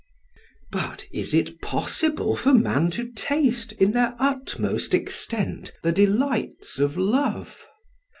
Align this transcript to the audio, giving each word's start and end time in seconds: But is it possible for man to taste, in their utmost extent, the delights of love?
But 0.71 1.05
is 1.11 1.31
it 1.35 1.61
possible 1.61 2.35
for 2.35 2.55
man 2.55 2.89
to 2.97 3.11
taste, 3.11 3.73
in 3.73 3.91
their 3.91 4.15
utmost 4.17 4.95
extent, 4.95 5.73
the 5.83 5.91
delights 5.91 6.79
of 6.79 6.97
love? 6.97 7.67